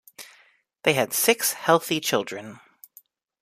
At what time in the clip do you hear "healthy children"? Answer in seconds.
1.53-2.59